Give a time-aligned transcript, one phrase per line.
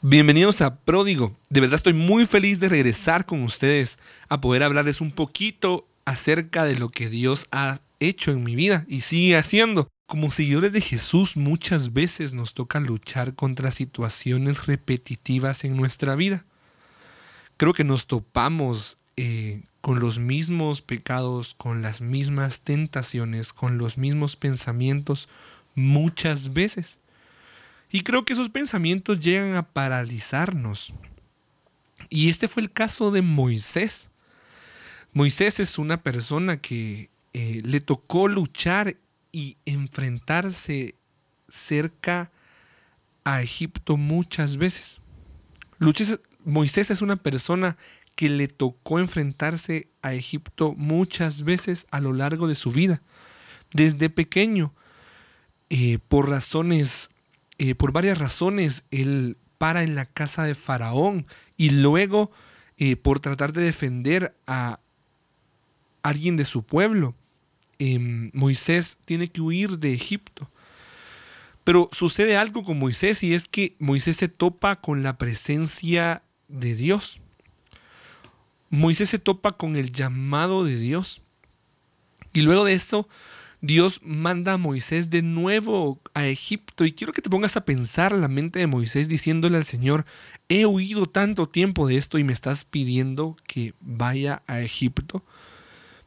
[0.00, 1.32] Bienvenidos a Pródigo.
[1.50, 6.64] De verdad estoy muy feliz de regresar con ustedes a poder hablarles un poquito acerca
[6.64, 9.88] de lo que Dios ha hecho en mi vida y sigue haciendo.
[10.06, 16.44] Como seguidores de Jesús muchas veces nos toca luchar contra situaciones repetitivas en nuestra vida.
[17.56, 23.98] Creo que nos topamos eh, con los mismos pecados, con las mismas tentaciones, con los
[23.98, 25.28] mismos pensamientos
[25.74, 27.00] muchas veces.
[27.90, 30.92] Y creo que esos pensamientos llegan a paralizarnos.
[32.10, 34.08] Y este fue el caso de Moisés.
[35.12, 38.96] Moisés es una persona que eh, le tocó luchar
[39.32, 40.94] y enfrentarse
[41.48, 42.30] cerca
[43.24, 45.00] a Egipto muchas veces.
[46.44, 47.76] Moisés es una persona
[48.14, 53.00] que le tocó enfrentarse a Egipto muchas veces a lo largo de su vida.
[53.72, 54.72] Desde pequeño,
[55.70, 57.10] eh, por razones
[57.58, 61.26] eh, por varias razones, él para en la casa de Faraón
[61.56, 62.30] y luego
[62.78, 64.78] eh, por tratar de defender a
[66.02, 67.14] alguien de su pueblo.
[67.80, 70.48] Em, Moisés tiene que huir de Egipto.
[71.64, 76.74] Pero sucede algo con Moisés y es que Moisés se topa con la presencia de
[76.74, 77.20] Dios.
[78.70, 81.20] Moisés se topa con el llamado de Dios.
[82.32, 83.08] Y luego de esto,
[83.60, 88.12] Dios manda a Moisés de nuevo a Egipto y quiero que te pongas a pensar
[88.12, 90.06] la mente de Moisés diciéndole al Señor,
[90.48, 95.24] he huido tanto tiempo de esto y me estás pidiendo que vaya a Egipto.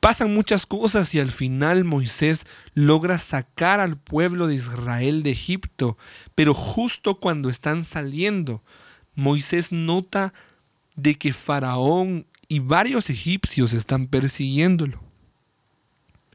[0.00, 5.98] Pasan muchas cosas y al final Moisés logra sacar al pueblo de Israel de Egipto,
[6.34, 8.62] pero justo cuando están saliendo,
[9.14, 10.32] Moisés nota
[10.96, 15.02] de que Faraón y varios egipcios están persiguiéndolo.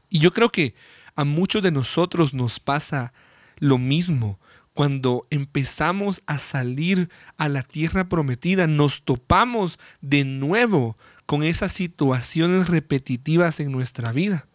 [0.08, 0.74] Y yo creo que
[1.20, 3.12] a muchos de nosotros nos pasa
[3.58, 4.38] lo mismo.
[4.72, 12.68] Cuando empezamos a salir a la tierra prometida, nos topamos de nuevo con esas situaciones
[12.68, 14.46] repetitivas en nuestra vida.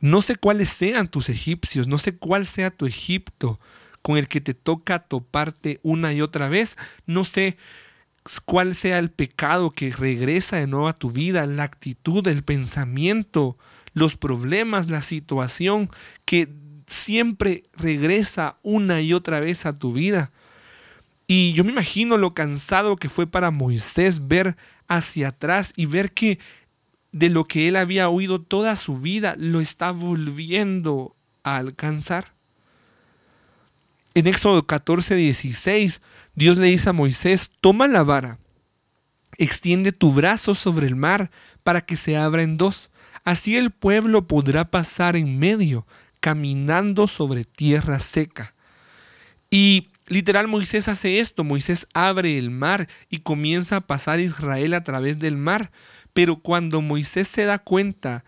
[0.00, 3.58] No sé cuáles sean tus egipcios, no sé cuál sea tu Egipto
[4.02, 6.76] con el que te toca toparte una y otra vez.
[7.06, 7.56] No sé
[8.44, 13.56] cuál sea el pecado que regresa de nuevo a tu vida, la actitud, el pensamiento,
[13.92, 15.88] los problemas, la situación
[16.24, 16.48] que
[16.86, 20.32] siempre regresa una y otra vez a tu vida.
[21.26, 24.56] Y yo me imagino lo cansado que fue para Moisés ver
[24.88, 26.40] hacia atrás y ver que
[27.12, 31.14] de lo que él había oído toda su vida lo está volviendo
[31.44, 32.32] a alcanzar.
[34.14, 36.02] En Éxodo 14, 16,
[36.34, 38.38] Dios le dice a Moisés, toma la vara,
[39.38, 41.30] extiende tu brazo sobre el mar
[41.62, 42.90] para que se abra en dos
[43.24, 45.86] Así el pueblo podrá pasar en medio,
[46.20, 48.54] caminando sobre tierra seca.
[49.50, 54.84] Y literal Moisés hace esto, Moisés abre el mar y comienza a pasar Israel a
[54.84, 55.70] través del mar.
[56.12, 58.24] Pero cuando Moisés se da cuenta,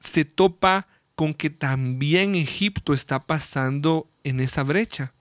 [0.00, 5.12] se topa con que también Egipto está pasando en esa brecha.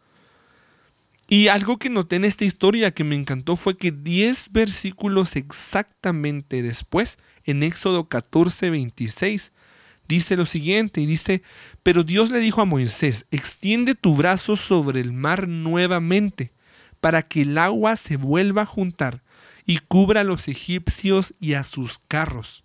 [1.30, 6.62] Y algo que noté en esta historia que me encantó fue que 10 versículos exactamente
[6.62, 9.52] después, en Éxodo 14, 26,
[10.08, 11.44] dice lo siguiente, y dice,
[11.84, 16.54] pero Dios le dijo a Moisés, extiende tu brazo sobre el mar nuevamente,
[17.02, 19.22] para que el agua se vuelva a juntar
[19.66, 22.64] y cubra a los egipcios y a sus carros.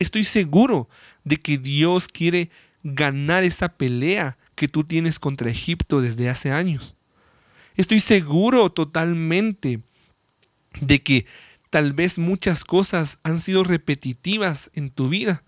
[0.00, 0.88] Estoy seguro
[1.22, 2.50] de que Dios quiere
[2.82, 6.95] ganar esa pelea que tú tienes contra Egipto desde hace años.
[7.76, 9.80] Estoy seguro totalmente
[10.80, 11.26] de que
[11.70, 15.42] tal vez muchas cosas han sido repetitivas en tu vida.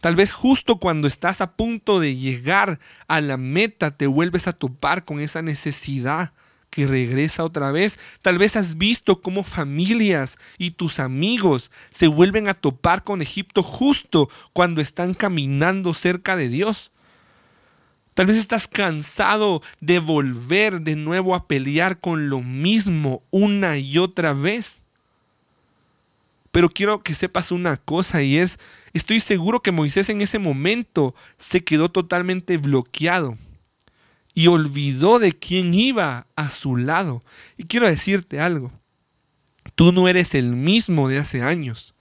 [0.00, 4.52] Tal vez justo cuando estás a punto de llegar a la meta te vuelves a
[4.52, 6.32] topar con esa necesidad
[6.68, 7.98] que regresa otra vez.
[8.20, 13.62] Tal vez has visto cómo familias y tus amigos se vuelven a topar con Egipto
[13.62, 16.90] justo cuando están caminando cerca de Dios.
[18.14, 23.98] Tal vez estás cansado de volver de nuevo a pelear con lo mismo una y
[23.98, 24.78] otra vez.
[26.50, 28.58] Pero quiero que sepas una cosa y es,
[28.92, 33.38] estoy seguro que Moisés en ese momento se quedó totalmente bloqueado
[34.34, 37.22] y olvidó de quién iba a su lado.
[37.56, 38.72] Y quiero decirte algo,
[39.74, 41.94] tú no eres el mismo de hace años.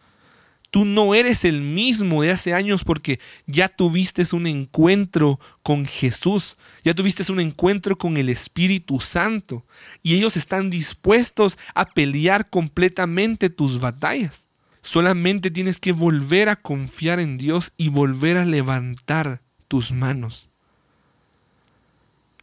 [0.71, 6.57] Tú no eres el mismo de hace años porque ya tuviste un encuentro con Jesús,
[6.85, 9.65] ya tuviste un encuentro con el Espíritu Santo
[10.01, 14.45] y ellos están dispuestos a pelear completamente tus batallas.
[14.81, 20.49] Solamente tienes que volver a confiar en Dios y volver a levantar tus manos.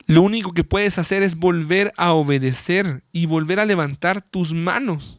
[0.07, 5.18] Lo único que puedes hacer es volver a obedecer y volver a levantar tus manos.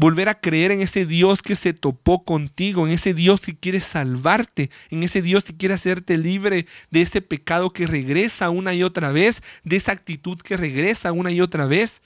[0.00, 3.80] Volver a creer en ese Dios que se topó contigo, en ese Dios que quiere
[3.80, 8.82] salvarte, en ese Dios que quiere hacerte libre de ese pecado que regresa una y
[8.82, 12.00] otra vez, de esa actitud que regresa una y otra vez.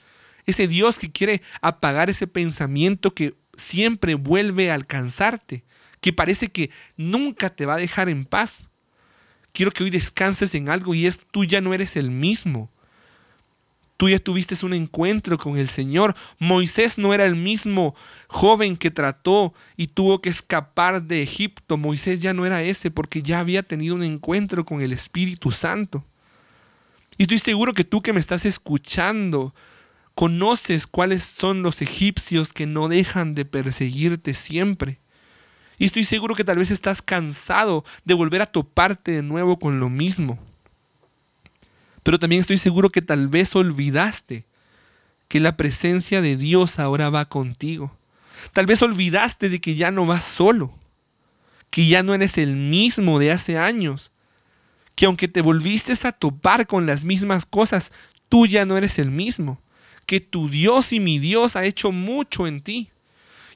[0.45, 5.63] Ese Dios que quiere apagar ese pensamiento que siempre vuelve a alcanzarte,
[6.01, 8.69] que parece que nunca te va a dejar en paz.
[9.53, 12.69] Quiero que hoy descanses en algo y es tú ya no eres el mismo.
[13.97, 16.15] Tú ya tuviste un encuentro con el Señor.
[16.37, 17.95] Moisés no era el mismo
[18.27, 21.77] joven que trató y tuvo que escapar de Egipto.
[21.77, 26.03] Moisés ya no era ese porque ya había tenido un encuentro con el Espíritu Santo.
[27.17, 29.55] Y estoy seguro que tú que me estás escuchando,
[30.13, 34.99] conoces cuáles son los egipcios que no dejan de perseguirte siempre.
[35.77, 39.79] Y estoy seguro que tal vez estás cansado de volver a toparte de nuevo con
[39.79, 40.37] lo mismo.
[42.05, 44.45] Pero también estoy seguro que tal vez olvidaste
[45.27, 47.97] que la presencia de Dios ahora va contigo.
[48.53, 50.71] Tal vez olvidaste de que ya no vas solo,
[51.71, 54.11] que ya no eres el mismo de hace años,
[54.93, 57.91] que aunque te volviste a topar con las mismas cosas,
[58.29, 59.59] tú ya no eres el mismo,
[60.05, 62.91] que tu Dios y mi Dios ha hecho mucho en ti.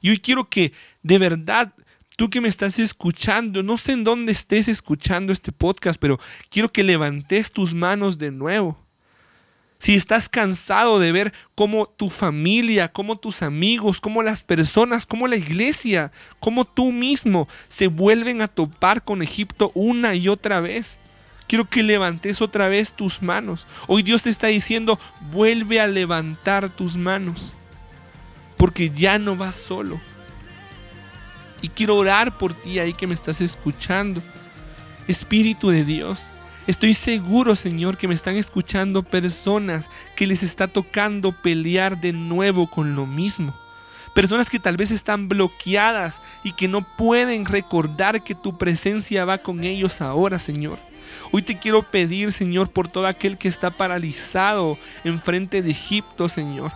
[0.00, 0.72] Y hoy quiero que
[1.04, 1.72] de verdad
[2.20, 6.20] tú que me estás escuchando, no sé en dónde estés escuchando este podcast, pero
[6.50, 8.76] quiero que levantes tus manos de nuevo.
[9.78, 15.28] Si estás cansado de ver cómo tu familia, cómo tus amigos, cómo las personas, cómo
[15.28, 20.98] la iglesia, cómo tú mismo se vuelven a topar con Egipto una y otra vez.
[21.46, 23.66] Quiero que levantes otra vez tus manos.
[23.86, 25.00] Hoy Dios te está diciendo,
[25.32, 27.54] vuelve a levantar tus manos.
[28.58, 30.02] Porque ya no vas solo.
[31.62, 34.22] Y quiero orar por ti ahí que me estás escuchando.
[35.06, 36.20] Espíritu de Dios,
[36.66, 39.86] estoy seguro, Señor, que me están escuchando personas
[40.16, 43.54] que les está tocando pelear de nuevo con lo mismo.
[44.14, 49.38] Personas que tal vez están bloqueadas y que no pueden recordar que tu presencia va
[49.38, 50.78] con ellos ahora, Señor.
[51.32, 56.72] Hoy te quiero pedir, Señor, por todo aquel que está paralizado enfrente de Egipto, Señor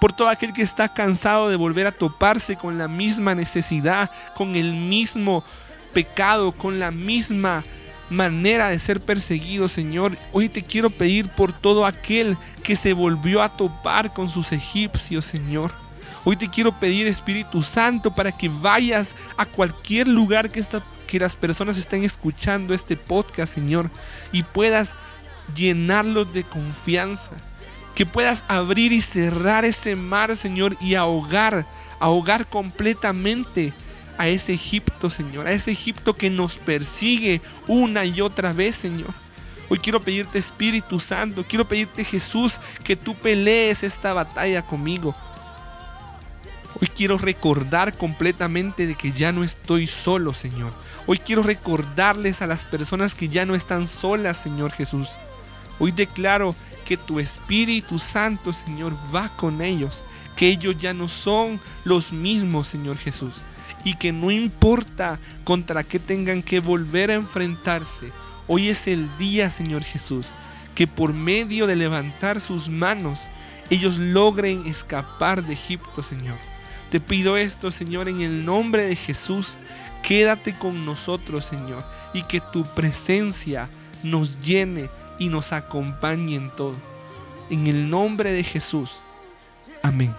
[0.00, 4.56] por todo aquel que está cansado de volver a toparse con la misma necesidad, con
[4.56, 5.44] el mismo
[5.92, 7.64] pecado, con la misma
[8.10, 10.16] manera de ser perseguido, Señor.
[10.32, 15.24] Hoy te quiero pedir por todo aquel que se volvió a topar con sus egipcios,
[15.24, 15.72] Señor.
[16.24, 20.64] Hoy te quiero pedir, Espíritu Santo, para que vayas a cualquier lugar que,
[21.06, 23.90] que las personas estén escuchando este podcast, Señor,
[24.32, 24.90] y puedas
[25.54, 27.30] llenarlos de confianza
[27.96, 31.66] que puedas abrir y cerrar ese mar, Señor, y ahogar,
[31.98, 33.72] ahogar completamente
[34.18, 39.14] a ese Egipto, Señor, a ese Egipto que nos persigue una y otra vez, Señor.
[39.70, 45.16] Hoy quiero pedirte Espíritu Santo, quiero pedirte Jesús que tú pelees esta batalla conmigo.
[46.78, 50.74] Hoy quiero recordar completamente de que ya no estoy solo, Señor.
[51.06, 55.08] Hoy quiero recordarles a las personas que ya no están solas, Señor Jesús.
[55.78, 56.54] Hoy declaro
[56.86, 60.02] que tu Espíritu Santo, Señor, va con ellos,
[60.36, 63.34] que ellos ya no son los mismos, Señor Jesús,
[63.84, 68.12] y que no importa contra qué tengan que volver a enfrentarse,
[68.46, 70.28] hoy es el día, Señor Jesús,
[70.74, 73.18] que por medio de levantar sus manos,
[73.68, 76.38] ellos logren escapar de Egipto, Señor.
[76.90, 79.58] Te pido esto, Señor, en el nombre de Jesús.
[80.04, 83.68] Quédate con nosotros, Señor, y que tu presencia
[84.04, 86.74] nos llene y nos acompañe en todo.
[87.50, 88.98] En el nombre de Jesús.
[89.82, 90.14] Amén.